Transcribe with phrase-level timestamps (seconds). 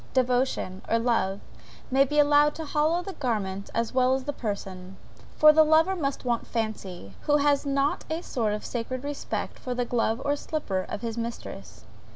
[0.15, 1.41] Devotion, or love,
[1.91, 4.97] may be allowed to hallow the garments as well as the person;
[5.35, 9.75] for the lover must want fancy, who has not a sort of sacred respect for
[9.75, 11.85] the glove or slipper of his mistress.